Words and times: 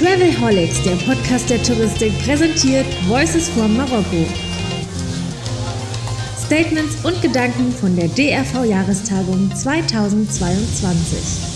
Travelholics, 0.00 0.82
der 0.82 0.96
Podcast 1.04 1.50
der 1.50 1.62
Touristik, 1.62 2.18
präsentiert 2.24 2.86
Voices 3.06 3.50
from 3.50 3.76
Marokko. 3.76 4.24
Statements 6.46 7.04
und 7.04 7.20
Gedanken 7.20 7.70
von 7.70 7.94
der 7.94 8.08
DRV-Jahrestagung 8.08 9.54
2022. 9.54 11.49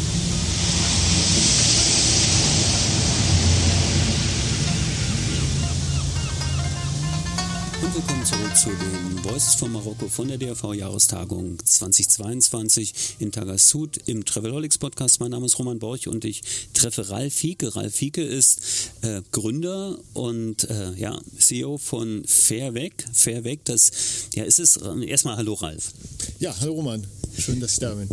zu 7.95 8.71
den 8.71 9.23
Voices 9.23 9.55
von 9.55 9.71
Marokko 9.71 10.09
von 10.09 10.27
der 10.27 10.37
DRV-Jahrestagung 10.37 11.65
2022 11.65 13.19
in 13.21 13.31
Tagasud 13.31 14.01
im 14.07 14.25
Travelholics 14.25 14.79
Podcast. 14.79 15.21
Mein 15.21 15.31
Name 15.31 15.47
ist 15.47 15.61
Roman 15.61 15.79
Borch 15.79 16.09
und 16.09 16.25
ich 16.25 16.43
treffe 16.73 17.09
Ralf 17.11 17.35
Fieke. 17.35 17.77
Ralf 17.77 17.95
Fieke 17.95 18.25
ist 18.25 18.91
äh, 19.03 19.23
Gründer 19.31 19.97
und 20.13 20.69
äh, 20.69 20.93
ja, 20.95 21.21
CEO 21.39 21.79
von 21.79 22.25
Fairweg. 22.27 23.07
Fairweg, 23.13 23.65
das 23.65 23.93
ja, 24.35 24.43
ist 24.43 24.59
es. 24.59 24.77
Äh, 24.77 25.07
erstmal 25.07 25.37
hallo 25.37 25.55
Ralf. 25.55 25.93
Ja, 26.41 26.53
hallo 26.59 26.73
Roman. 26.73 27.07
Schön, 27.37 27.61
dass 27.61 27.73
ich 27.73 27.79
da 27.81 27.95
bin. 27.95 28.09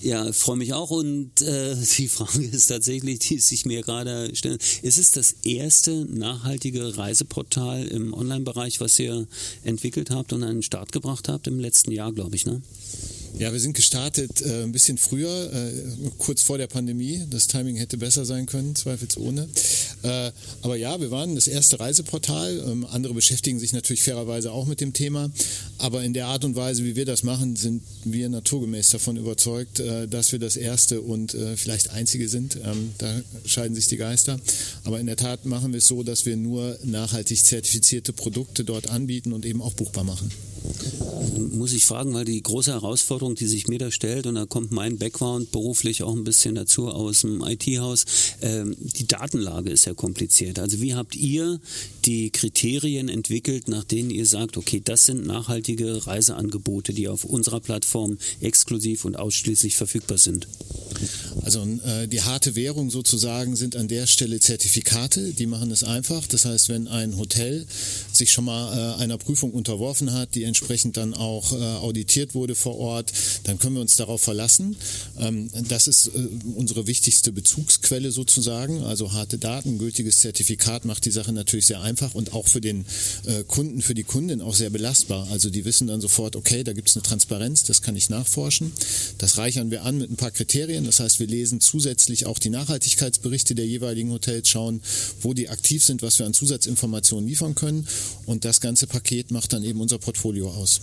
Ja, 0.00 0.32
freue 0.32 0.56
mich 0.56 0.72
auch. 0.72 0.90
Und 0.90 1.42
äh, 1.42 1.76
die 1.96 2.08
Frage 2.08 2.44
ist 2.44 2.66
tatsächlich, 2.66 3.20
die 3.20 3.38
sich 3.38 3.64
mir 3.66 3.82
gerade 3.82 4.34
stellen: 4.34 4.58
Ist 4.82 4.98
es 4.98 5.10
das 5.10 5.36
erste 5.44 6.06
nachhaltige 6.06 6.96
Reiseportal 6.96 7.86
im 7.86 8.12
Online-Bereich, 8.12 8.80
was 8.80 8.98
ihr 8.98 9.26
entwickelt 9.62 10.10
habt 10.10 10.32
und 10.32 10.42
an 10.42 10.56
den 10.56 10.62
Start 10.62 10.92
gebracht 10.92 11.28
habt 11.28 11.46
im 11.46 11.60
letzten 11.60 11.92
Jahr, 11.92 12.12
glaube 12.12 12.36
ich, 12.36 12.46
ne? 12.46 12.62
Ja, 13.36 13.52
wir 13.52 13.58
sind 13.58 13.74
gestartet 13.74 14.42
äh, 14.42 14.62
ein 14.62 14.70
bisschen 14.70 14.96
früher, 14.96 15.52
äh, 15.52 15.72
kurz 16.18 16.42
vor 16.42 16.56
der 16.56 16.68
Pandemie. 16.68 17.20
Das 17.30 17.48
Timing 17.48 17.74
hätte 17.74 17.96
besser 17.96 18.24
sein 18.24 18.46
können, 18.46 18.76
zweifelsohne. 18.76 19.48
Äh, 20.04 20.30
aber 20.62 20.76
ja, 20.76 21.00
wir 21.00 21.10
waren 21.10 21.34
das 21.34 21.48
erste 21.48 21.80
Reiseportal. 21.80 22.62
Ähm, 22.64 22.86
andere 22.86 23.12
beschäftigen 23.12 23.58
sich 23.58 23.72
natürlich 23.72 24.04
fairerweise 24.04 24.52
auch 24.52 24.66
mit 24.66 24.80
dem 24.80 24.92
Thema. 24.92 25.32
Aber 25.78 26.04
in 26.04 26.14
der 26.14 26.28
Art 26.28 26.44
und 26.44 26.54
Weise, 26.54 26.84
wie 26.84 26.94
wir 26.94 27.06
das 27.06 27.24
machen, 27.24 27.56
sind 27.56 27.82
wir 28.04 28.28
naturgemäß 28.28 28.90
davon 28.90 29.16
überzeugt, 29.16 29.80
äh, 29.80 30.06
dass 30.06 30.30
wir 30.30 30.38
das 30.38 30.56
erste 30.56 31.00
und 31.00 31.34
äh, 31.34 31.56
vielleicht 31.56 31.90
einzige 31.90 32.28
sind. 32.28 32.56
Ähm, 32.64 32.92
da 32.98 33.20
scheiden 33.46 33.74
sich 33.74 33.88
die 33.88 33.96
Geister. 33.96 34.38
Aber 34.84 35.00
in 35.00 35.06
der 35.06 35.16
Tat 35.16 35.44
machen 35.44 35.72
wir 35.72 35.78
es 35.78 35.88
so, 35.88 36.04
dass 36.04 36.24
wir 36.24 36.36
nur 36.36 36.78
nachhaltig 36.84 37.44
zertifizierte 37.44 38.12
Produkte 38.12 38.62
dort 38.62 38.90
anbieten 38.90 39.32
und 39.32 39.44
eben 39.44 39.60
auch 39.60 39.74
buchbar 39.74 40.04
machen 40.04 40.30
muss 41.52 41.72
ich 41.72 41.84
fragen, 41.84 42.14
weil 42.14 42.24
die 42.24 42.42
große 42.42 42.72
Herausforderung, 42.72 43.23
die 43.32 43.46
sich 43.46 43.68
mir 43.68 43.78
da 43.78 43.90
stellt, 43.90 44.26
und 44.26 44.34
da 44.34 44.46
kommt 44.46 44.72
mein 44.72 44.98
Background 44.98 45.50
beruflich 45.52 46.02
auch 46.02 46.14
ein 46.14 46.24
bisschen 46.24 46.54
dazu 46.54 46.88
aus 46.88 47.22
dem 47.22 47.42
IT-Haus, 47.42 48.04
ähm, 48.42 48.76
die 48.78 49.06
Datenlage 49.06 49.70
ist 49.70 49.86
ja 49.86 49.94
kompliziert. 49.94 50.58
Also 50.58 50.80
wie 50.80 50.94
habt 50.94 51.16
ihr 51.16 51.60
die 52.04 52.30
Kriterien 52.30 53.08
entwickelt, 53.08 53.68
nach 53.68 53.84
denen 53.84 54.10
ihr 54.10 54.26
sagt, 54.26 54.56
okay, 54.56 54.82
das 54.84 55.06
sind 55.06 55.24
nachhaltige 55.24 56.06
Reiseangebote, 56.06 56.92
die 56.92 57.08
auf 57.08 57.24
unserer 57.24 57.60
Plattform 57.60 58.18
exklusiv 58.40 59.04
und 59.04 59.16
ausschließlich 59.16 59.76
verfügbar 59.76 60.18
sind? 60.18 60.46
Also 61.42 61.66
äh, 61.84 62.06
die 62.08 62.22
harte 62.22 62.54
Währung 62.54 62.90
sozusagen 62.90 63.56
sind 63.56 63.76
an 63.76 63.88
der 63.88 64.06
Stelle 64.06 64.40
Zertifikate, 64.40 65.32
die 65.32 65.46
machen 65.46 65.70
es 65.70 65.84
einfach. 65.84 66.26
Das 66.26 66.44
heißt, 66.44 66.68
wenn 66.68 66.88
ein 66.88 67.16
Hotel 67.16 67.66
sich 68.12 68.32
schon 68.32 68.44
mal 68.44 68.96
äh, 68.98 69.02
einer 69.02 69.18
Prüfung 69.18 69.52
unterworfen 69.52 70.12
hat, 70.12 70.34
die 70.34 70.44
entsprechend 70.44 70.96
dann 70.96 71.14
auch 71.14 71.52
äh, 71.52 71.56
auditiert 71.56 72.34
wurde 72.34 72.54
vor 72.54 72.78
Ort, 72.78 73.12
dann 73.44 73.58
können 73.58 73.74
wir 73.74 73.82
uns 73.82 73.96
darauf 73.96 74.22
verlassen. 74.22 74.76
Ähm, 75.18 75.50
das 75.68 75.88
ist 75.88 76.10
unsere 76.56 76.86
wichtigste 76.86 77.32
Bezugsquelle 77.32 78.10
sozusagen. 78.10 78.82
Also 78.82 79.12
harte 79.12 79.38
Daten, 79.38 79.78
gültiges 79.78 80.20
Zertifikat 80.20 80.84
macht 80.84 81.04
die 81.04 81.10
Sache 81.10 81.32
natürlich 81.32 81.66
sehr 81.66 81.80
einfach 81.80 82.14
und 82.14 82.32
auch 82.32 82.46
für 82.46 82.60
den 82.60 82.84
Kunden, 83.48 83.82
für 83.82 83.94
die 83.94 84.04
Kundin 84.04 84.40
auch 84.40 84.54
sehr 84.54 84.70
belastbar. 84.70 85.28
Also 85.30 85.50
die 85.50 85.64
wissen 85.64 85.86
dann 85.86 86.00
sofort, 86.00 86.36
okay, 86.36 86.64
da 86.64 86.72
gibt 86.72 86.88
es 86.88 86.96
eine 86.96 87.02
Transparenz, 87.02 87.64
das 87.64 87.82
kann 87.82 87.96
ich 87.96 88.10
nachforschen. 88.10 88.72
Das 89.18 89.38
reichern 89.38 89.70
wir 89.70 89.84
an 89.84 89.98
mit 89.98 90.10
ein 90.10 90.16
paar 90.16 90.30
Kriterien. 90.30 90.84
Das 90.84 91.00
heißt, 91.00 91.20
wir 91.20 91.23
lesen 91.26 91.60
zusätzlich 91.60 92.26
auch 92.26 92.38
die 92.38 92.50
Nachhaltigkeitsberichte 92.50 93.54
der 93.54 93.66
jeweiligen 93.66 94.10
Hotels, 94.10 94.48
schauen, 94.48 94.80
wo 95.20 95.34
die 95.34 95.48
aktiv 95.48 95.82
sind, 95.82 96.02
was 96.02 96.18
wir 96.18 96.26
an 96.26 96.34
Zusatzinformationen 96.34 97.28
liefern 97.28 97.54
können. 97.54 97.86
Und 98.26 98.44
das 98.44 98.60
ganze 98.60 98.86
Paket 98.86 99.30
macht 99.30 99.52
dann 99.52 99.64
eben 99.64 99.80
unser 99.80 99.98
Portfolio 99.98 100.50
aus. 100.50 100.80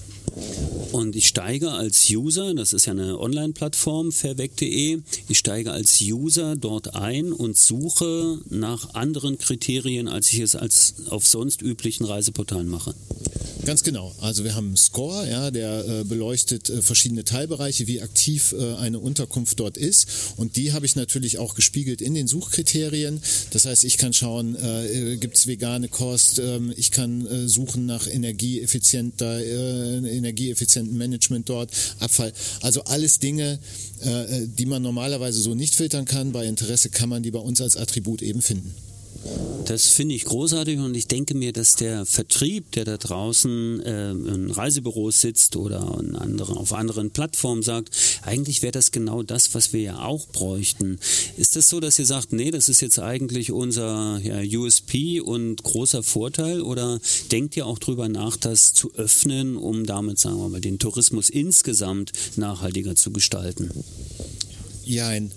Und 0.92 1.16
ich 1.16 1.28
steige 1.28 1.72
als 1.72 2.10
User, 2.10 2.54
das 2.54 2.74
ist 2.74 2.86
ja 2.86 2.92
eine 2.92 3.20
Online-Plattform, 3.20 4.12
fairweg.de, 4.12 5.00
ich 5.28 5.38
steige 5.38 5.72
als 5.72 6.00
User 6.02 6.56
dort 6.56 6.96
ein 6.96 7.32
und 7.32 7.58
suche 7.58 8.40
nach 8.50 8.94
anderen 8.94 9.38
Kriterien, 9.38 10.08
als 10.08 10.32
ich 10.32 10.40
es 10.40 10.56
als 10.56 10.96
auf 11.10 11.28
sonst 11.28 11.62
üblichen 11.62 12.06
Reiseportalen 12.06 12.68
mache. 12.68 12.94
Ganz 13.66 13.84
genau. 13.84 14.14
Also 14.22 14.44
wir 14.44 14.56
haben 14.56 14.68
einen 14.68 14.78
Score, 14.78 15.30
ja, 15.30 15.52
der 15.52 15.88
äh, 15.88 16.04
beleuchtet 16.04 16.70
äh, 16.70 16.82
verschiedene 16.82 17.24
Teilbereiche, 17.24 17.86
wie 17.86 18.02
aktiv 18.02 18.56
äh, 18.58 18.74
eine 18.76 19.00
Unterkunft 19.00 19.60
dort 19.60 19.78
ist. 19.78 20.08
Und 20.38 20.56
die 20.56 20.74
habe 20.74 20.86
ich 20.86 20.96
natürlich 20.96 21.38
auch 21.38 21.56
gespiegelt 21.56 22.02
in 22.02 22.14
den 22.14 22.28
Suchkriterien. 22.28 23.22
Das 23.52 23.66
heißt, 23.66 23.84
ich 23.84 23.98
kann 23.98 24.14
schauen, 24.14 24.56
äh, 24.56 25.18
gibt 25.18 25.38
es 25.38 25.48
vegane 25.48 25.88
Kost, 25.88 26.40
ähm, 26.40 26.74
ich 26.76 26.92
kann 26.92 27.26
äh, 27.26 27.48
suchen 27.48 27.86
nach 27.86 28.08
energieeffizienter, 28.08 29.40
äh, 29.40 30.18
energieeffizienten 30.18 30.98
Management 30.98 31.50
dort, 31.50 31.72
Abfall. 32.00 32.34
Also 32.62 32.84
alles 32.84 33.20
Dinge, 33.20 33.60
die 34.04 34.66
man 34.66 34.82
normalerweise 34.82 35.42
so 35.42 35.54
nicht 35.54 35.76
filtern 35.76 36.06
kann. 36.06 36.32
Bei 36.32 36.46
Interesse 36.46 36.90
kann 36.90 37.08
man 37.08 37.22
die 37.22 37.30
bei 37.30 37.40
uns 37.40 37.62
als 37.62 37.78
Attribut 37.78 38.24
eben 38.24 38.42
finden. 38.42 38.74
Das 39.66 39.88
finde 39.88 40.16
ich 40.16 40.26
großartig 40.26 40.80
und 40.80 40.96
ich 40.96 41.08
denke 41.08 41.36
mir, 41.36 41.54
dass 41.54 41.76
der 41.76 42.06
Vertrieb, 42.06 42.72
der 42.72 42.84
da 42.84 42.98
draußen 42.98 43.80
äh, 43.82 44.12
in 44.12 44.52
Reisebüros 44.52 45.22
sitzt 45.22 45.56
oder 45.56 45.98
in 46.00 46.16
anderen, 46.16 46.58
auf 46.58 46.74
anderen 46.74 47.12
Plattformen 47.12 47.62
sagt, 47.62 47.90
eigentlich 48.24 48.64
wäre 48.64 48.72
das 48.72 48.92
genau 48.92 49.24
das, 49.24 49.54
was 49.54 49.72
wir 49.72 49.82
ja 49.82 50.04
auch 50.04 50.28
bräuchten. 50.28 51.00
Ist 51.38 51.56
das 51.56 51.70
so, 51.70 51.80
dass 51.80 52.00
ihr 52.00 52.06
sagt, 52.06 52.34
nee, 52.34 52.52
das 52.52 52.70
ist 52.70 52.82
jetzt 52.82 53.00
eigentlich 53.00 53.52
unser 53.52 54.20
ja, 54.24 54.60
USP 54.60 55.22
und 55.22 55.62
großer 55.64 56.04
Vorteil 56.04 56.62
oder 56.62 57.00
denkt 57.32 57.56
ihr 57.56 57.68
auch 57.68 57.80
drüber 57.80 58.10
nach, 58.10 58.36
das 58.38 58.74
zu 58.74 58.94
öffnen, 58.96 59.56
um 59.56 59.86
damit, 59.86 60.20
sagen 60.20 60.38
wir 60.38 60.50
mal, 60.50 60.62
den 60.62 60.80
Tourismus 60.80 61.30
insgesamt 61.30 62.12
nachhaltiger 62.36 62.96
zu 62.96 63.12
gestalten? 63.12 63.70
Jein. 64.84 65.32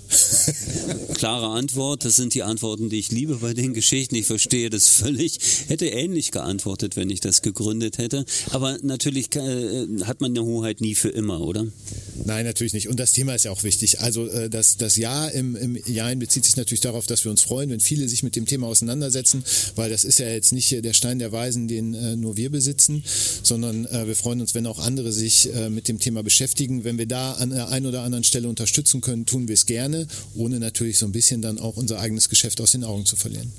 Klare 1.14 1.48
Antwort, 1.48 2.04
das 2.04 2.16
sind 2.16 2.34
die 2.34 2.42
Antworten, 2.42 2.88
die 2.88 2.98
ich 2.98 3.10
liebe 3.10 3.36
bei 3.36 3.54
den 3.54 3.74
Geschichten. 3.74 4.14
Ich 4.14 4.26
verstehe 4.26 4.70
das 4.70 4.88
völlig. 4.88 5.38
Hätte 5.68 5.86
ähnlich 5.86 6.30
geantwortet, 6.30 6.96
wenn 6.96 7.10
ich 7.10 7.20
das 7.20 7.42
gegründet 7.42 7.98
hätte. 7.98 8.24
Aber 8.50 8.78
natürlich 8.82 9.34
äh, 9.36 9.86
hat 10.04 10.20
man 10.20 10.32
eine 10.32 10.44
Hoheit 10.44 10.80
nie 10.80 10.94
für 10.94 11.10
immer, 11.10 11.40
oder? 11.40 11.66
Nein, 12.24 12.46
natürlich 12.46 12.72
nicht. 12.72 12.88
Und 12.88 12.98
das 12.98 13.12
Thema 13.12 13.34
ist 13.34 13.44
ja 13.44 13.50
auch 13.50 13.62
wichtig. 13.62 14.00
Also 14.00 14.26
äh, 14.28 14.48
das, 14.48 14.76
das 14.76 14.96
Ja 14.96 15.28
im, 15.28 15.56
im 15.56 15.78
Jein 15.86 16.18
bezieht 16.18 16.44
sich 16.44 16.56
natürlich 16.56 16.80
darauf, 16.80 17.06
dass 17.06 17.24
wir 17.24 17.30
uns 17.30 17.42
freuen, 17.42 17.70
wenn 17.70 17.80
viele 17.80 18.08
sich 18.08 18.22
mit 18.22 18.36
dem 18.36 18.46
Thema 18.46 18.66
auseinandersetzen, 18.66 19.44
weil 19.76 19.90
das 19.90 20.04
ist 20.04 20.18
ja 20.18 20.28
jetzt 20.28 20.52
nicht 20.52 20.84
der 20.84 20.92
Stein 20.94 21.18
der 21.18 21.32
Weisen, 21.32 21.68
den 21.68 21.94
äh, 21.94 22.16
nur 22.16 22.36
wir 22.36 22.50
besitzen, 22.50 23.04
sondern 23.42 23.84
wir 23.84 24.16
freuen 24.16 24.40
uns, 24.40 24.54
wenn 24.54 24.66
auch 24.66 24.78
andere 24.78 25.12
sich 25.12 25.48
mit 25.68 25.88
dem 25.88 25.98
Thema 25.98 26.22
beschäftigen. 26.22 26.84
Wenn 26.84 26.98
wir 26.98 27.06
da 27.06 27.32
an 27.32 27.50
der 27.50 27.68
einen 27.68 27.86
oder 27.86 28.02
anderen 28.02 28.24
Stelle 28.24 28.48
unterstützen 28.48 29.00
können, 29.00 29.26
tun 29.34 29.48
wir 29.48 29.54
es 29.54 29.66
gerne, 29.66 30.06
ohne 30.36 30.60
natürlich 30.60 30.98
so 30.98 31.06
ein 31.06 31.12
bisschen 31.12 31.42
dann 31.42 31.58
auch 31.58 31.76
unser 31.76 31.98
eigenes 31.98 32.28
Geschäft 32.28 32.60
aus 32.60 32.70
den 32.70 32.84
Augen 32.84 33.04
zu 33.04 33.16
verlieren. 33.16 33.52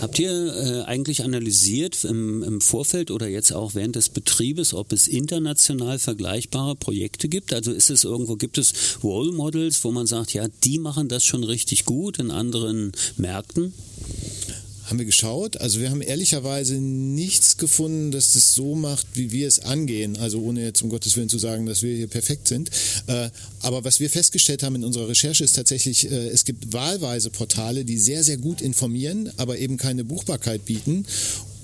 Habt 0.00 0.18
ihr 0.18 0.32
äh, 0.32 0.82
eigentlich 0.82 1.22
analysiert 1.22 2.02
im, 2.02 2.42
im 2.42 2.60
Vorfeld 2.60 3.12
oder 3.12 3.28
jetzt 3.28 3.52
auch 3.52 3.76
während 3.76 3.94
des 3.94 4.08
Betriebes, 4.08 4.74
ob 4.74 4.92
es 4.92 5.06
international 5.06 6.00
vergleichbare 6.00 6.74
Projekte 6.74 7.28
gibt? 7.28 7.52
Also 7.52 7.70
ist 7.70 7.90
es 7.90 8.02
irgendwo, 8.02 8.34
gibt 8.34 8.58
es 8.58 8.72
Role 9.04 9.30
Models, 9.30 9.84
wo 9.84 9.92
man 9.92 10.08
sagt, 10.08 10.34
ja, 10.34 10.48
die 10.64 10.80
machen 10.80 11.06
das 11.06 11.24
schon 11.24 11.44
richtig 11.44 11.84
gut 11.84 12.18
in 12.18 12.32
anderen 12.32 12.90
Märkten? 13.16 13.72
Haben 14.86 14.98
wir 14.98 15.06
geschaut. 15.06 15.56
Also 15.60 15.80
wir 15.80 15.90
haben 15.90 16.02
ehrlicherweise 16.02 16.74
nichts 16.74 17.56
gefunden, 17.56 18.10
dass 18.10 18.32
das 18.32 18.54
so 18.54 18.74
macht, 18.74 19.06
wie 19.14 19.32
wir 19.32 19.48
es 19.48 19.60
angehen. 19.60 20.16
Also 20.16 20.40
ohne 20.40 20.62
jetzt 20.62 20.82
um 20.82 20.90
Gottes 20.90 21.16
Willen 21.16 21.28
zu 21.28 21.38
sagen, 21.38 21.66
dass 21.66 21.82
wir 21.82 21.94
hier 21.94 22.08
perfekt 22.08 22.48
sind. 22.48 22.70
Äh, 23.06 23.30
aber 23.60 23.84
was 23.84 24.00
wir 24.00 24.10
festgestellt 24.10 24.62
haben 24.62 24.76
in 24.76 24.84
unserer 24.84 25.08
Recherche 25.08 25.44
ist 25.44 25.56
tatsächlich, 25.56 26.10
äh, 26.10 26.28
es 26.28 26.44
gibt 26.44 26.72
wahlweise 26.72 27.30
Portale, 27.30 27.84
die 27.84 27.98
sehr, 27.98 28.24
sehr 28.24 28.36
gut 28.36 28.60
informieren, 28.60 29.30
aber 29.36 29.58
eben 29.58 29.76
keine 29.76 30.04
Buchbarkeit 30.04 30.64
bieten 30.64 31.06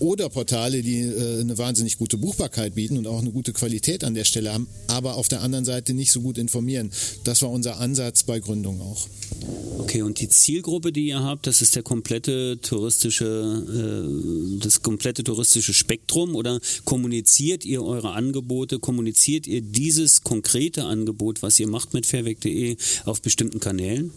oder 0.00 0.28
Portale, 0.28 0.82
die 0.82 1.00
äh, 1.00 1.40
eine 1.40 1.56
wahnsinnig 1.58 1.98
gute 1.98 2.18
Buchbarkeit 2.18 2.74
bieten 2.74 2.98
und 2.98 3.06
auch 3.06 3.20
eine 3.20 3.30
gute 3.30 3.52
Qualität 3.52 4.02
an 4.02 4.14
der 4.14 4.24
Stelle 4.24 4.52
haben, 4.52 4.66
aber 4.88 5.16
auf 5.16 5.28
der 5.28 5.42
anderen 5.42 5.64
Seite 5.64 5.94
nicht 5.94 6.10
so 6.10 6.20
gut 6.20 6.38
informieren. 6.38 6.90
Das 7.24 7.42
war 7.42 7.50
unser 7.50 7.78
Ansatz 7.78 8.24
bei 8.24 8.40
Gründung 8.40 8.80
auch. 8.80 9.06
Okay, 9.78 10.02
und 10.02 10.20
die 10.20 10.28
Zielgruppe, 10.28 10.92
die 10.92 11.06
ihr 11.06 11.22
habt, 11.22 11.46
das 11.46 11.62
ist 11.62 11.76
der 11.76 11.82
komplette 11.82 12.58
touristische, 12.60 13.26
äh, 13.26 14.58
das 14.62 14.82
komplette 14.82 15.24
touristische 15.24 15.74
Spektrum 15.74 16.34
oder 16.34 16.60
kommuniziert 16.84 17.64
ihr 17.64 17.82
eure 17.82 18.12
Angebote, 18.12 18.78
kommuniziert 18.78 19.46
ihr 19.46 19.60
dieses 19.60 20.22
konkrete 20.22 20.84
Angebot, 20.84 21.42
was 21.42 21.58
ihr 21.60 21.68
macht 21.68 21.94
mit 21.94 22.06
fairweg.de 22.06 22.76
auf 23.04 23.22
bestimmten 23.22 23.60
Kanälen? 23.60 24.12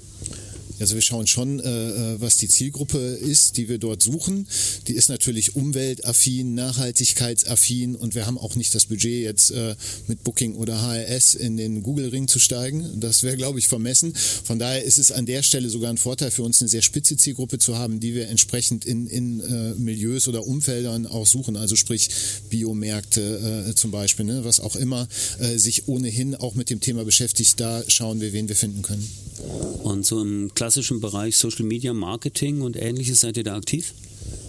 Also 0.83 0.95
wir 0.95 1.01
schauen 1.01 1.27
schon, 1.27 1.61
äh, 1.61 2.15
äh, 2.15 2.19
was 2.19 2.35
die 2.35 2.49
Zielgruppe 2.49 2.97
ist, 2.97 3.55
die 3.55 3.69
wir 3.69 3.77
dort 3.77 4.03
suchen. 4.03 4.45
Die 4.89 4.91
ist 4.95 5.07
natürlich 5.07 5.55
umweltaffin, 5.55 6.55
nachhaltigkeitsaffin 6.55 7.95
und 7.95 8.15
wir 8.15 8.25
haben 8.25 8.37
auch 8.37 8.57
nicht 8.57 8.75
das 8.75 8.87
Budget 8.87 9.23
jetzt 9.23 9.51
äh, 9.51 9.77
mit 10.07 10.25
Booking 10.25 10.55
oder 10.55 10.81
HRS 10.81 11.35
in 11.35 11.55
den 11.55 11.83
Google-Ring 11.83 12.27
zu 12.27 12.37
steigen. 12.37 12.99
Das 12.99 13.23
wäre, 13.23 13.37
glaube 13.37 13.59
ich, 13.59 13.69
vermessen. 13.69 14.13
Von 14.43 14.59
daher 14.59 14.83
ist 14.83 14.97
es 14.97 15.13
an 15.13 15.25
der 15.25 15.41
Stelle 15.41 15.69
sogar 15.69 15.89
ein 15.89 15.95
Vorteil 15.97 16.31
für 16.31 16.43
uns, 16.43 16.61
eine 16.61 16.67
sehr 16.67 16.81
spitze 16.81 17.15
Zielgruppe 17.15 17.59
zu 17.59 17.77
haben, 17.77 18.01
die 18.01 18.13
wir 18.13 18.27
entsprechend 18.27 18.83
in, 18.83 19.07
in 19.07 19.39
äh, 19.39 19.75
Milieus 19.75 20.27
oder 20.27 20.45
Umfeldern 20.45 21.07
auch 21.07 21.27
suchen. 21.27 21.55
Also 21.55 21.77
sprich 21.77 22.09
Biomärkte 22.49 23.69
äh, 23.69 23.73
zum 23.75 23.91
Beispiel, 23.91 24.25
ne? 24.25 24.43
was 24.43 24.59
auch 24.59 24.75
immer 24.75 25.07
äh, 25.39 25.57
sich 25.57 25.87
ohnehin 25.87 26.35
auch 26.35 26.55
mit 26.55 26.69
dem 26.69 26.81
Thema 26.81 27.05
beschäftigt. 27.05 27.57
Da 27.61 27.85
schauen 27.87 28.19
wir, 28.19 28.33
wen 28.33 28.49
wir 28.49 28.57
finden 28.57 28.81
können. 28.81 29.07
Und 29.83 30.05
so 30.05 30.21
im 30.21 30.53
klassischen 30.53 30.72
Bereich 30.99 31.37
Social 31.37 31.65
Media 31.65 31.93
Marketing 31.93 32.61
und 32.61 32.75
ähnliches 32.75 33.21
seid 33.21 33.37
ihr 33.37 33.43
da 33.43 33.55
aktiv? 33.55 33.93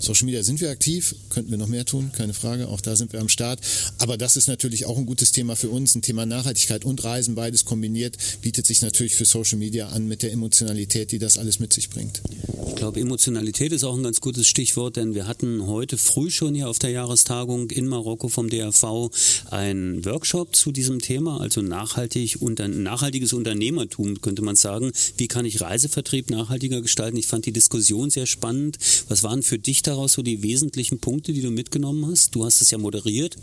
Social 0.00 0.26
Media 0.26 0.42
sind 0.42 0.60
wir 0.60 0.70
aktiv, 0.70 1.14
könnten 1.30 1.50
wir 1.50 1.58
noch 1.58 1.68
mehr 1.68 1.84
tun, 1.84 2.10
keine 2.12 2.34
Frage, 2.34 2.68
auch 2.68 2.80
da 2.80 2.94
sind 2.94 3.12
wir 3.12 3.20
am 3.20 3.28
Start. 3.28 3.60
Aber 3.98 4.18
das 4.18 4.36
ist 4.36 4.48
natürlich 4.48 4.86
auch 4.86 4.98
ein 4.98 5.06
gutes 5.06 5.32
Thema 5.32 5.56
für 5.56 5.70
uns, 5.70 5.94
ein 5.94 6.02
Thema 6.02 6.26
Nachhaltigkeit 6.26 6.84
und 6.84 7.02
Reisen, 7.04 7.34
beides 7.34 7.64
kombiniert, 7.64 8.16
bietet 8.42 8.66
sich 8.66 8.82
natürlich 8.82 9.14
für 9.14 9.24
Social 9.24 9.58
Media 9.58 9.88
an 9.88 10.06
mit 10.06 10.22
der 10.22 10.32
Emotionalität, 10.32 11.10
die 11.12 11.18
das 11.18 11.38
alles 11.38 11.58
mit 11.58 11.72
sich 11.72 11.88
bringt. 11.88 12.20
Ich 12.68 12.76
glaube, 12.76 13.00
Emotionalität 13.00 13.72
ist 13.72 13.84
auch 13.84 13.96
ein 13.96 14.02
ganz 14.02 14.20
gutes 14.20 14.46
Stichwort, 14.46 14.96
denn 14.96 15.14
wir 15.14 15.26
hatten 15.26 15.66
heute 15.66 15.96
früh 15.96 16.30
schon 16.30 16.54
hier 16.54 16.68
auf 16.68 16.78
der 16.78 16.90
Jahrestagung 16.90 17.70
in 17.70 17.86
Marokko 17.86 18.28
vom 18.28 18.50
DRV 18.50 19.10
einen 19.50 20.04
Workshop 20.04 20.54
zu 20.54 20.72
diesem 20.72 21.00
Thema, 21.00 21.40
also 21.40 21.62
nachhaltig 21.62 22.38
unter, 22.40 22.68
nachhaltiges 22.68 23.32
Unternehmertum, 23.32 24.20
könnte 24.20 24.42
man 24.42 24.56
sagen. 24.56 24.92
Wie 25.16 25.28
kann 25.28 25.46
ich 25.46 25.60
Reisevertrieb 25.60 26.30
nachhaltiger 26.30 26.82
gestalten? 26.82 27.16
Ich 27.16 27.26
fand 27.26 27.46
die 27.46 27.52
Diskussion 27.52 28.10
sehr 28.10 28.26
spannend. 28.26 28.78
Was 29.08 29.22
waren 29.22 29.42
für 29.42 29.58
dich 29.66 29.82
daraus 29.82 30.14
so 30.14 30.22
die 30.22 30.42
wesentlichen 30.42 30.98
Punkte, 30.98 31.32
die 31.32 31.42
du 31.42 31.50
mitgenommen 31.50 32.06
hast? 32.06 32.34
Du 32.34 32.44
hast 32.44 32.60
es 32.60 32.70
ja 32.70 32.78
moderiert. 32.78 33.36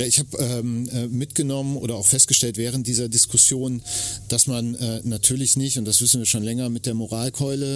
Ja, 0.00 0.06
ich 0.06 0.18
habe 0.18 0.38
ähm, 0.38 0.88
äh, 0.94 1.08
mitgenommen 1.08 1.76
oder 1.76 1.96
auch 1.96 2.06
festgestellt 2.06 2.56
während 2.56 2.86
dieser 2.86 3.10
Diskussion, 3.10 3.82
dass 4.28 4.46
man 4.46 4.74
äh, 4.76 5.02
natürlich 5.04 5.58
nicht, 5.58 5.76
und 5.76 5.84
das 5.84 6.00
wissen 6.00 6.20
wir 6.20 6.24
schon 6.24 6.42
länger, 6.42 6.70
mit 6.70 6.86
der 6.86 6.94
Moralkeule 6.94 7.66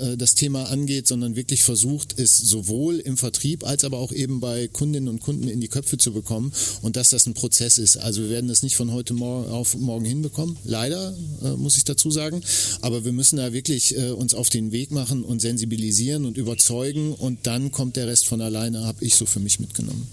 äh, 0.00 0.12
äh, 0.12 0.16
das 0.16 0.34
Thema 0.34 0.70
angeht, 0.70 1.06
sondern 1.06 1.36
wirklich 1.36 1.64
versucht, 1.64 2.18
es 2.18 2.38
sowohl 2.38 2.98
im 3.00 3.18
Vertrieb 3.18 3.62
als 3.66 3.84
aber 3.84 3.98
auch 3.98 4.12
eben 4.12 4.40
bei 4.40 4.68
Kundinnen 4.68 5.10
und 5.10 5.20
Kunden 5.20 5.48
in 5.48 5.60
die 5.60 5.68
Köpfe 5.68 5.98
zu 5.98 6.14
bekommen 6.14 6.50
und 6.80 6.96
dass 6.96 7.10
das 7.10 7.26
ein 7.26 7.34
Prozess 7.34 7.76
ist. 7.76 7.98
Also 7.98 8.22
wir 8.22 8.30
werden 8.30 8.48
das 8.48 8.62
nicht 8.62 8.76
von 8.76 8.90
heute 8.90 9.12
morgen 9.12 9.50
auf 9.50 9.76
morgen 9.76 10.06
hinbekommen, 10.06 10.56
leider 10.64 11.14
äh, 11.44 11.56
muss 11.58 11.76
ich 11.76 11.84
dazu 11.84 12.10
sagen, 12.10 12.40
aber 12.80 13.04
wir 13.04 13.12
müssen 13.12 13.36
da 13.36 13.52
wirklich 13.52 13.98
äh, 13.98 14.12
uns 14.12 14.32
auf 14.32 14.48
den 14.48 14.72
Weg 14.72 14.92
machen 14.92 15.22
und 15.22 15.42
sensibilisieren 15.42 16.24
und 16.24 16.38
überzeugen 16.38 17.12
und 17.12 17.46
dann 17.46 17.70
kommt 17.70 17.96
der 17.96 18.06
Rest 18.06 18.28
von 18.28 18.40
alleine, 18.40 18.86
habe 18.86 19.04
ich 19.04 19.14
so 19.14 19.26
für 19.26 19.40
mich 19.40 19.60
mitgenommen. 19.60 20.08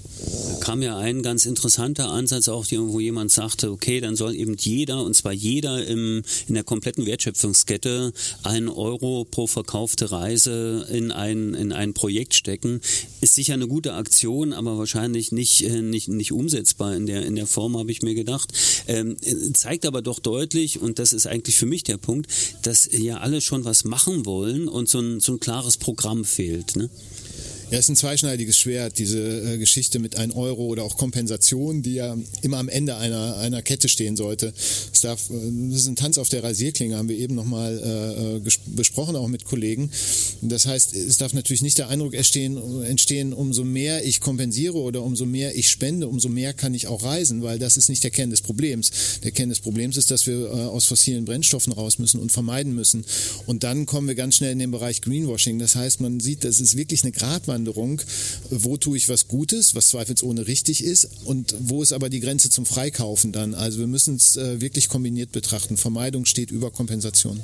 Da 0.49 0.59
kam 0.59 0.81
ja 0.81 0.97
ein 0.97 1.21
ganz 1.21 1.45
interessanter 1.53 2.09
Ansatz 2.09 2.47
auch, 2.47 2.65
wo 2.71 2.99
jemand 2.99 3.31
sagte, 3.31 3.69
okay, 3.69 4.01
dann 4.01 4.15
soll 4.15 4.35
eben 4.35 4.55
jeder, 4.57 5.03
und 5.03 5.13
zwar 5.13 5.33
jeder 5.33 5.85
im, 5.85 6.23
in 6.47 6.55
der 6.55 6.63
kompletten 6.63 7.05
Wertschöpfungskette, 7.05 8.11
einen 8.41 8.69
Euro 8.69 9.23
pro 9.29 9.45
verkaufte 9.45 10.11
Reise 10.11 10.87
in 10.91 11.11
ein, 11.11 11.53
in 11.53 11.71
ein 11.71 11.93
Projekt 11.93 12.33
stecken. 12.33 12.81
Ist 13.21 13.35
sicher 13.35 13.53
eine 13.53 13.67
gute 13.67 13.93
Aktion, 13.93 14.51
aber 14.51 14.79
wahrscheinlich 14.79 15.31
nicht, 15.31 15.63
äh, 15.63 15.83
nicht, 15.83 16.07
nicht 16.07 16.31
umsetzbar 16.31 16.95
in 16.95 17.05
der, 17.05 17.23
in 17.23 17.35
der 17.35 17.45
Form, 17.45 17.77
habe 17.77 17.91
ich 17.91 18.01
mir 18.01 18.15
gedacht. 18.15 18.51
Ähm, 18.87 19.15
zeigt 19.53 19.85
aber 19.85 20.01
doch 20.01 20.17
deutlich, 20.17 20.81
und 20.81 20.97
das 20.97 21.13
ist 21.13 21.27
eigentlich 21.27 21.57
für 21.57 21.67
mich 21.67 21.83
der 21.83 21.97
Punkt, 21.97 22.31
dass 22.63 22.89
ja 22.91 23.17
alle 23.17 23.41
schon 23.41 23.63
was 23.63 23.83
machen 23.83 24.25
wollen 24.25 24.67
und 24.67 24.89
so 24.89 24.99
ein, 24.99 25.19
so 25.19 25.33
ein 25.33 25.39
klares 25.39 25.77
Programm 25.77 26.25
fehlt. 26.25 26.75
Ne? 26.75 26.89
Ja, 27.73 27.79
ist 27.79 27.89
ein 27.89 27.95
zweischneidiges 27.95 28.55
Schwert, 28.55 28.99
diese 28.99 29.55
äh, 29.55 29.57
Geschichte 29.57 29.97
mit 29.97 30.15
1 30.15 30.35
Euro 30.35 30.65
oder 30.65 30.83
auch 30.83 30.95
Kompensation, 30.95 31.81
die 31.81 31.95
ja 31.95 32.15
immer 32.43 32.59
am 32.59 32.69
Ende 32.69 32.97
einer, 32.97 33.37
einer 33.37 33.63
Kette 33.63 33.89
stehen 33.89 34.15
sollte. 34.15 34.53
Es 34.93 35.01
darf, 35.01 35.31
äh, 35.31 35.33
das 35.71 35.79
ist 35.79 35.87
ein 35.87 35.95
Tanz 35.95 36.19
auf 36.19 36.29
der 36.29 36.43
Rasierklinge, 36.43 36.95
haben 36.95 37.09
wir 37.09 37.17
eben 37.17 37.33
nochmal 37.33 37.81
äh, 37.83 38.37
äh 38.37 38.51
besprochen, 38.67 39.15
auch 39.15 39.27
mit 39.27 39.45
Kollegen. 39.45 39.89
Das 40.41 40.67
heißt, 40.67 40.93
es 40.93 41.17
darf 41.17 41.33
natürlich 41.33 41.63
nicht 41.63 41.79
der 41.79 41.87
Eindruck 41.87 42.13
entstehen, 42.13 42.83
entstehen, 42.83 43.33
umso 43.33 43.63
mehr 43.63 44.05
ich 44.05 44.21
kompensiere 44.21 44.77
oder 44.77 45.01
umso 45.01 45.25
mehr 45.25 45.55
ich 45.55 45.67
spende, 45.67 46.07
umso 46.07 46.29
mehr 46.29 46.53
kann 46.53 46.75
ich 46.75 46.85
auch 46.85 47.01
reisen, 47.01 47.41
weil 47.41 47.57
das 47.57 47.75
ist 47.75 47.89
nicht 47.89 48.03
der 48.03 48.11
Kern 48.11 48.29
des 48.29 48.41
Problems. 48.41 48.91
Der 49.23 49.31
Kern 49.31 49.49
des 49.49 49.61
Problems 49.61 49.97
ist, 49.97 50.11
dass 50.11 50.27
wir 50.27 50.45
äh, 50.45 50.49
aus 50.65 50.85
fossilen 50.85 51.25
Brennstoffen 51.25 51.73
raus 51.73 51.97
müssen 51.97 52.19
und 52.19 52.31
vermeiden 52.31 52.75
müssen. 52.75 53.03
Und 53.47 53.63
dann 53.63 53.87
kommen 53.87 54.07
wir 54.07 54.13
ganz 54.13 54.35
schnell 54.35 54.51
in 54.51 54.59
den 54.59 54.69
Bereich 54.69 55.01
Greenwashing. 55.01 55.57
Das 55.57 55.75
heißt, 55.75 56.01
man 56.01 56.19
sieht, 56.19 56.43
das 56.43 56.59
ist 56.59 56.77
wirklich 56.77 57.01
eine 57.01 57.13
Gratwanderung 57.13 57.62
Gratwanderung, 57.63 58.01
wo 58.49 58.77
tue 58.77 58.97
ich 58.97 59.09
was 59.09 59.27
Gutes, 59.27 59.75
was 59.75 59.89
zweifelsohne 59.89 60.47
richtig 60.47 60.83
ist 60.83 61.07
und 61.25 61.55
wo 61.59 61.81
ist 61.81 61.93
aber 61.93 62.09
die 62.09 62.19
Grenze 62.19 62.49
zum 62.49 62.65
Freikaufen 62.65 63.31
dann. 63.31 63.53
Also 63.53 63.79
wir 63.79 63.87
müssen 63.87 64.15
es 64.15 64.35
äh, 64.35 64.61
wirklich 64.61 64.89
kombiniert 64.89 65.31
betrachten. 65.31 65.77
Vermeidung 65.77 66.25
steht 66.25 66.51
über 66.51 66.71
Kompensation. 66.71 67.39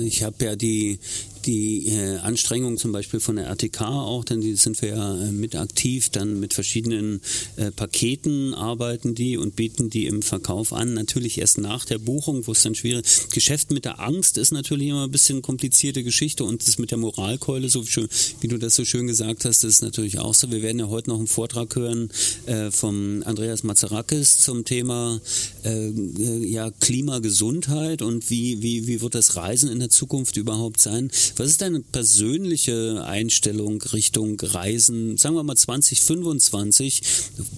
Ich 0.00 0.22
habe 0.22 0.44
ja 0.44 0.56
die, 0.56 0.98
die 1.46 1.88
äh, 1.88 2.16
Anstrengungen 2.18 2.78
zum 2.78 2.92
Beispiel 2.92 3.20
von 3.20 3.36
der 3.36 3.46
RTK 3.46 3.82
auch, 3.82 4.24
denn 4.24 4.40
die 4.40 4.54
sind 4.54 4.80
wir 4.82 4.90
ja 4.90 5.22
äh, 5.22 5.32
mit 5.32 5.56
aktiv, 5.56 6.10
dann 6.10 6.40
mit 6.40 6.54
verschiedenen 6.54 7.20
äh, 7.56 7.70
Paketen 7.70 8.54
arbeiten 8.54 9.14
die 9.14 9.36
und 9.36 9.56
bieten 9.56 9.90
die 9.90 10.06
im 10.06 10.22
Verkauf 10.22 10.72
an. 10.72 10.94
Natürlich 10.94 11.38
erst 11.38 11.58
nach 11.58 11.84
der 11.84 11.98
Buchung, 11.98 12.46
wo 12.46 12.52
es 12.52 12.62
dann 12.62 12.74
schwierig 12.74 13.04
Geschäft 13.32 13.70
mit 13.70 13.84
der 13.84 14.00
Angst 14.00 14.38
ist 14.38 14.52
natürlich 14.52 14.88
immer 14.88 15.04
ein 15.04 15.10
bisschen 15.10 15.42
komplizierte 15.42 16.02
Geschichte 16.02 16.44
und 16.44 16.66
das 16.66 16.78
mit 16.78 16.90
der 16.90 16.98
Moralkeule, 16.98 17.68
so 17.68 17.84
schön, 17.84 18.08
wie 18.40 18.48
du 18.48 18.58
das 18.58 18.74
so 18.74 18.84
schön 18.84 19.06
gesagt 19.06 19.44
hast, 19.44 19.64
das 19.64 19.74
ist 19.74 19.82
natürlich 19.82 20.18
auch 20.18 20.34
so. 20.34 20.50
Wir 20.50 20.62
werden 20.62 20.78
ja 20.78 20.88
heute 20.88 21.10
noch 21.10 21.18
einen 21.18 21.26
Vortrag 21.26 21.74
hören 21.76 22.10
äh, 22.46 22.70
vom 22.70 23.22
Andreas 23.24 23.62
Mazarakis 23.62 24.38
zum 24.38 24.64
Thema 24.64 25.20
äh, 25.64 25.88
äh, 25.88 26.46
ja, 26.46 26.70
Klimagesundheit 26.70 28.02
und 28.02 28.30
wie, 28.30 28.62
wie, 28.62 28.86
wie 28.86 29.00
wird 29.00 29.14
das 29.14 29.36
Reisen 29.36 29.70
in 29.70 29.78
der 29.78 29.90
Zukunft 29.90 30.36
überhaupt 30.36 30.80
sein. 30.80 31.10
Was 31.36 31.50
ist 31.50 31.60
deine 31.60 31.80
persönliche 31.80 33.04
Einstellung 33.04 33.82
Richtung 33.82 34.40
Reisen, 34.40 35.18
sagen 35.18 35.34
wir 35.34 35.42
mal 35.42 35.54
2025 35.54 37.02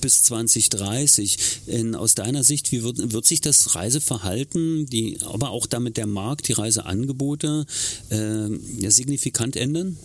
bis 0.01 0.25
2030? 0.25 1.39
In, 1.67 1.95
aus 1.95 2.17
deiner 2.17 2.43
Sicht, 2.43 2.73
wie 2.73 2.83
wird, 2.83 3.13
wird 3.13 3.25
sich 3.25 3.41
das 3.41 3.77
Reiseverhalten, 3.77 4.87
die, 4.87 5.19
aber 5.25 5.51
auch 5.51 5.67
damit 5.67 5.97
der 5.97 6.09
Markt, 6.09 6.49
die 6.49 6.55
Reiseangebote 6.55 7.67
äh, 8.11 8.49
ja, 8.81 8.91
signifikant 8.91 9.55
ändern? 9.55 9.97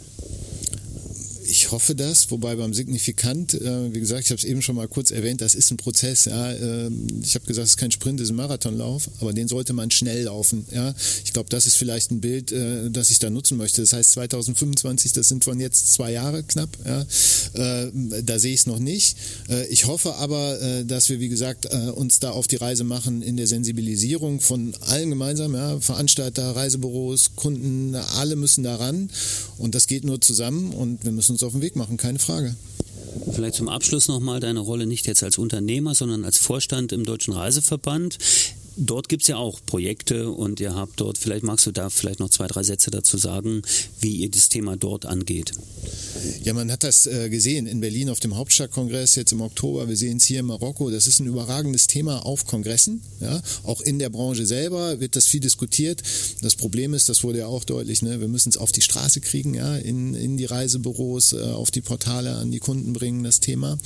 Hoffe 1.74 1.96
das, 1.96 2.30
wobei 2.32 2.56
beim 2.56 2.74
Signifikant, 2.74 3.56
äh, 3.56 3.94
wie 3.94 4.00
gesagt, 4.00 4.25
ich 4.25 4.30
habe 4.30 4.38
es 4.38 4.44
eben 4.44 4.62
schon 4.62 4.75
mal 4.75 4.88
kurz 4.88 5.12
erwähnt, 5.12 5.42
das 5.42 5.56
ist 5.56 5.72
ein 5.72 5.77
Prozess. 5.77 6.25
Ja. 6.25 6.51
Äh, 6.51 6.89
ich 7.22 7.34
habe 7.36 7.46
gesagt, 7.46 7.65
es 7.65 7.72
ist 7.72 7.77
kein 7.77 7.92
Sprint, 7.92 8.20
es 8.20 8.25
ist 8.25 8.32
ein 8.32 8.38
Marathonlauf, 8.38 9.10
aber 9.20 9.34
den 9.34 9.48
sollte 9.48 9.74
man 9.74 9.89
schnell 9.92 10.24
laufen. 10.24 10.65
Ja. 10.72 10.94
Ich 11.25 11.34
glaube, 11.34 11.50
das 11.50 11.65
ist 11.65 11.75
vielleicht 11.75 12.12
ein 12.12 12.22
Bild, 12.22 12.51
äh, 12.51 12.89
das 12.92 13.10
ich 13.10 13.20
da 13.20 13.30
nutzen 13.30 13.58
möchte. 13.58 13.82
Das 13.82 13.92
heißt 13.92 14.12
2025, 14.12 15.13
das 15.13 15.27
sind 15.27 15.44
von 15.44 15.60
jetzt 15.60 15.94
zwei 15.94 16.12
Jahre 16.12 16.44
knapp. 16.44 16.70
Ja. 16.86 17.06
Äh, 17.53 17.92
da 18.24 18.38
sehe 18.38 18.53
ich 18.53 18.62
es 18.62 18.68
noch 18.68 18.80
nicht. 18.80 19.18
Äh, 19.50 19.65
ich 19.68 19.88
hoffe 19.88 20.15
aber, 20.15 20.62
äh, 20.62 20.86
dass 20.86 21.10
wir, 21.10 21.20
wie 21.20 21.30
gesagt, 21.30 21.65
uns 21.96 22.20
da 22.20 22.32
auf 22.32 22.48
die 22.48 22.58
Reise 22.58 22.84
machen 22.84 23.22
in 23.24 23.36
der 23.36 23.48
Sensibilisierung 23.48 24.42
von 24.42 24.75
allen 24.82 25.10
gemeinsam, 25.10 25.56
ja, 25.56 25.80
Veranstalter, 25.80 26.56
Reisebüros, 26.56 27.32
Kunden, 27.36 27.96
alle 27.96 28.36
müssen 28.36 28.63
daran 28.63 29.10
und 29.58 29.74
das 29.74 29.88
geht 29.88 30.03
nur 30.03 30.22
zusammen 30.22 30.72
und 30.72 31.03
wir 31.03 31.12
müssen 31.12 31.32
uns 31.32 31.44
auf 31.44 31.53
den 31.53 31.62
Weg 31.63 31.77
machen, 31.77 31.96
keine 31.96 32.20
Frage. 32.20 32.55
Vielleicht 33.32 33.55
zum 33.55 33.70
Abschluss 33.70 34.10
nochmal 34.10 34.41
deine 34.41 34.60
Rolle 34.60 34.86
nicht 34.86 35.08
jetzt 35.08 35.24
als 35.24 35.38
Unternehmer, 35.38 35.96
sondern 35.96 36.25
als 36.25 36.38
Vorstand 36.38 36.91
im 36.91 37.05
Deutschen 37.05 37.34
Reiseverband. 37.34 38.17
Dort 38.75 39.08
gibt 39.08 39.24
es 39.24 39.27
ja 39.27 39.38
auch 39.38 39.60
Projekte 39.65 40.30
und 40.30 40.60
ihr 40.60 40.74
habt 40.74 41.00
dort, 41.00 41.18
vielleicht 41.18 41.44
magst 41.44 41.65
du 41.65 41.72
da 41.72 41.89
vielleicht 41.89 42.20
noch 42.20 42.30
zwei, 42.30 42.48
drei 42.48 42.63
Sätze 42.63 42.89
dazu 42.89 43.18
sagen, 43.18 43.62
wie 44.00 44.18
ihr 44.18 44.32
das 44.32 44.50
Thema 44.50 44.75
dort 44.75 45.06
angeht. 45.06 45.53
Ja, 46.44 46.53
man 46.53 46.72
hat 46.72 46.84
das 46.84 47.06
äh, 47.06 47.30
gesehen 47.30 47.68
in 47.68 47.82
Berlin 47.82 48.10
auf 48.10 48.20
dem 48.20 48.36
Hauptstadtkongress 48.36 49.15
jetzt 49.15 49.32
im 49.32 49.42
Oktober. 49.42 49.88
Wir 49.88 49.98
sehen 49.98 50.18
es 50.18 50.25
hier 50.25 50.39
in 50.39 50.46
Marokko. 50.46 50.89
Das 50.89 51.08
ist 51.08 51.20
ein 51.20 51.27
überragendes 51.27 51.88
Thema 51.88 52.25
auf 52.25 52.46
Kongressen. 52.46 53.01
Ja? 53.20 53.42
Auch 53.63 53.82
in 53.82 54.00
der 54.00 54.10
Branche 54.10 54.46
selber 54.46 55.00
wird 55.00 55.15
das 55.15 55.27
viel 55.27 55.39
diskutiert. 55.39 56.01
Das 56.42 56.56
Problem 56.56 56.94
ist, 56.94 57.10
das 57.10 57.24
wurde 57.24 57.39
ja 57.39 57.48
auch 57.48 57.63
deutlich, 57.63 58.01
ne? 58.01 58.20
wir 58.20 58.27
müssen 58.27 58.50
es 58.50 58.58
auf 58.58 58.72
die 58.72 58.82
Straße 58.82 59.22
kriegen, 59.22 59.53
ja? 59.53 59.75
in, 59.77 60.15
in 60.15 60.38
die 60.38 60.46
Reisebüros, 60.46 61.34
äh, 61.34 61.42
auf 61.42 61.72
die 61.72 61.82
Portale, 61.82 62.36
an 62.36 62.51
die 62.51 62.60
Kunden 62.60 62.94
bringen, 62.94 63.24
das 63.24 63.39
Thema. 63.39 63.77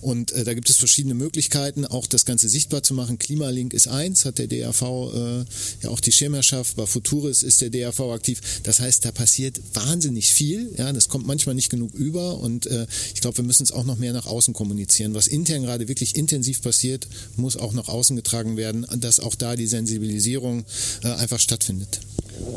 Und 0.00 0.32
äh, 0.32 0.44
da 0.44 0.54
gibt 0.54 0.70
es 0.70 0.76
verschiedene 0.76 1.14
Möglichkeiten, 1.14 1.84
auch 1.84 2.06
das 2.06 2.24
Ganze 2.24 2.48
sichtbar 2.48 2.82
zu 2.82 2.94
machen. 2.94 3.18
Klimalink 3.18 3.74
ist 3.74 3.88
eins, 3.88 4.24
hat 4.28 4.38
der 4.38 4.46
DRV 4.46 4.82
äh, 4.82 5.44
ja 5.82 5.90
auch 5.90 6.00
die 6.00 6.12
Schirmherrschaft. 6.12 6.76
Bei 6.76 6.86
Futuris 6.86 7.42
ist 7.42 7.60
der 7.60 7.70
DRV 7.70 8.00
aktiv. 8.12 8.40
Das 8.62 8.80
heißt, 8.80 9.04
da 9.04 9.12
passiert 9.12 9.60
wahnsinnig 9.74 10.32
viel. 10.32 10.72
Ja, 10.76 10.92
das 10.92 11.08
kommt 11.08 11.26
manchmal 11.26 11.54
nicht 11.54 11.70
genug 11.70 11.94
über 11.94 12.38
und 12.38 12.66
äh, 12.66 12.86
ich 13.14 13.20
glaube, 13.20 13.38
wir 13.38 13.44
müssen 13.44 13.64
es 13.64 13.72
auch 13.72 13.84
noch 13.84 13.98
mehr 13.98 14.12
nach 14.12 14.26
außen 14.26 14.54
kommunizieren. 14.54 15.14
Was 15.14 15.26
intern 15.26 15.62
gerade 15.62 15.88
wirklich 15.88 16.16
intensiv 16.16 16.62
passiert, 16.62 17.08
muss 17.36 17.56
auch 17.56 17.72
nach 17.72 17.88
außen 17.88 18.16
getragen 18.16 18.56
werden, 18.56 18.86
dass 18.96 19.20
auch 19.20 19.34
da 19.34 19.56
die 19.56 19.66
Sensibilisierung 19.66 20.64
äh, 21.02 21.08
einfach 21.08 21.40
stattfindet. 21.40 22.00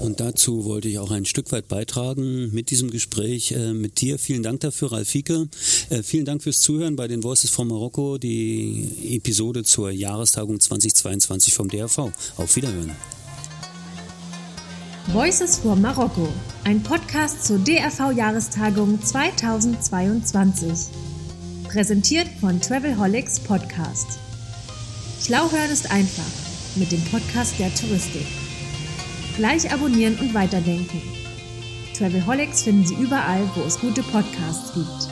Und 0.01 0.19
dazu 0.19 0.65
wollte 0.65 0.88
ich 0.88 1.00
auch 1.00 1.11
ein 1.11 1.25
Stück 1.25 1.51
weit 1.51 1.67
beitragen 1.67 2.51
mit 2.53 2.69
diesem 2.69 2.91
Gespräch 2.91 3.51
äh, 3.51 3.73
mit 3.73 4.01
dir. 4.01 4.19
Vielen 4.19 4.43
Dank 4.43 4.59
dafür, 4.61 4.91
Ralf 4.91 5.09
Fieke. 5.09 5.47
Äh, 5.89 6.03
vielen 6.03 6.25
Dank 6.25 6.43
fürs 6.43 6.61
Zuhören 6.61 6.95
bei 6.95 7.07
den 7.07 7.23
Voices 7.23 7.50
from 7.50 7.67
Marokko, 7.69 8.17
die 8.17 9.15
Episode 9.15 9.63
zur 9.63 9.91
Jahrestagung 9.91 10.59
2022 10.59 11.53
vom 11.53 11.67
DRV. 11.67 12.11
Auf 12.38 12.55
Wiederhören. 12.55 12.91
Voices 15.07 15.57
for 15.57 15.75
Marokko, 15.75 16.29
ein 16.63 16.81
Podcast 16.83 17.45
zur 17.45 17.59
DRV-Jahrestagung 17.59 19.01
2022. 19.01 20.71
Präsentiert 21.67 22.27
von 22.39 22.61
Travelholics 22.61 23.39
Podcast. 23.39 24.19
Schlau 25.21 25.51
hören 25.51 25.71
ist 25.71 25.91
einfach 25.91 26.23
mit 26.75 26.91
dem 26.91 27.03
Podcast 27.05 27.59
der 27.59 27.73
Touristik. 27.73 28.25
Gleich 29.41 29.74
abonnieren 29.74 30.19
und 30.19 30.36
weiterdenken. 30.36 31.01
Travelholics 31.98 32.62
finden 32.62 32.86
Sie 32.86 32.93
überall, 32.93 33.41
wo 33.55 33.62
es 33.62 33.79
gute 33.79 34.03
Podcasts 34.03 34.71
gibt. 34.75 35.11